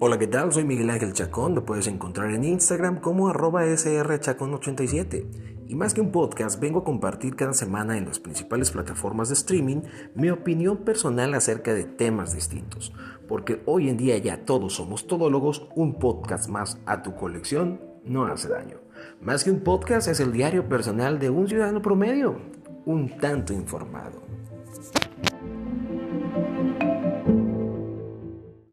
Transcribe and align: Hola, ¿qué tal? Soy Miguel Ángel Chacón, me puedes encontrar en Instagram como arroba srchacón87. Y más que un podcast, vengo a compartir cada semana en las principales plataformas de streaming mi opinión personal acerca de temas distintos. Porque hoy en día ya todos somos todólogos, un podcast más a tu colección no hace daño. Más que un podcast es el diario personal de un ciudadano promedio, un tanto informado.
Hola, 0.00 0.18
¿qué 0.18 0.26
tal? 0.26 0.52
Soy 0.52 0.64
Miguel 0.64 0.90
Ángel 0.90 1.12
Chacón, 1.12 1.54
me 1.54 1.60
puedes 1.60 1.86
encontrar 1.86 2.32
en 2.32 2.42
Instagram 2.42 3.00
como 3.00 3.28
arroba 3.28 3.64
srchacón87. 3.64 5.24
Y 5.68 5.76
más 5.76 5.94
que 5.94 6.00
un 6.00 6.10
podcast, 6.10 6.60
vengo 6.60 6.80
a 6.80 6.84
compartir 6.84 7.36
cada 7.36 7.52
semana 7.52 7.96
en 7.96 8.06
las 8.06 8.18
principales 8.18 8.72
plataformas 8.72 9.28
de 9.28 9.34
streaming 9.34 9.82
mi 10.16 10.30
opinión 10.30 10.78
personal 10.78 11.32
acerca 11.34 11.72
de 11.72 11.84
temas 11.84 12.34
distintos. 12.34 12.92
Porque 13.28 13.62
hoy 13.66 13.88
en 13.88 13.96
día 13.96 14.18
ya 14.18 14.44
todos 14.44 14.74
somos 14.74 15.06
todólogos, 15.06 15.68
un 15.76 15.94
podcast 16.00 16.48
más 16.48 16.78
a 16.86 17.02
tu 17.02 17.14
colección 17.14 17.80
no 18.04 18.26
hace 18.26 18.48
daño. 18.48 18.78
Más 19.20 19.44
que 19.44 19.52
un 19.52 19.60
podcast 19.60 20.08
es 20.08 20.18
el 20.18 20.32
diario 20.32 20.68
personal 20.68 21.20
de 21.20 21.30
un 21.30 21.46
ciudadano 21.46 21.80
promedio, 21.80 22.40
un 22.84 23.16
tanto 23.18 23.52
informado. 23.52 24.22